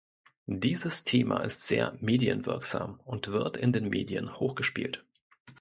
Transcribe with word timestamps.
Dieses 0.47 1.03
Thema 1.03 1.41
ist 1.41 1.67
sehr 1.67 1.95
medienwirksam 2.01 2.99
und 3.05 3.27
wird 3.27 3.55
in 3.55 3.71
den 3.71 3.87
Medien 3.89 4.39
hochgespielt. 4.39 5.05